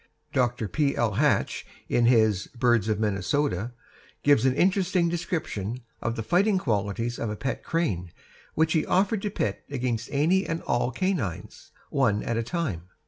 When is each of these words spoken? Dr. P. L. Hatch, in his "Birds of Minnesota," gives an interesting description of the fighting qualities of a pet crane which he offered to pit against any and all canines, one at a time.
Dr. 0.33 0.67
P. 0.67 0.95
L. 0.95 1.11
Hatch, 1.11 1.63
in 1.87 2.07
his 2.07 2.47
"Birds 2.57 2.89
of 2.89 2.99
Minnesota," 2.99 3.71
gives 4.23 4.47
an 4.47 4.55
interesting 4.55 5.09
description 5.09 5.81
of 6.01 6.15
the 6.15 6.23
fighting 6.23 6.57
qualities 6.57 7.19
of 7.19 7.29
a 7.29 7.35
pet 7.35 7.63
crane 7.63 8.11
which 8.55 8.73
he 8.73 8.83
offered 8.83 9.21
to 9.21 9.29
pit 9.29 9.63
against 9.69 10.09
any 10.11 10.43
and 10.43 10.63
all 10.63 10.89
canines, 10.89 11.69
one 11.91 12.23
at 12.23 12.35
a 12.35 12.41
time. 12.41 12.89